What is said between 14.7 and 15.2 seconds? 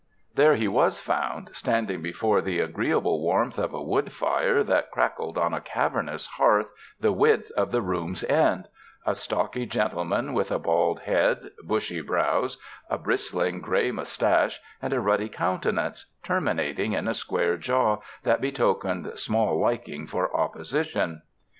and a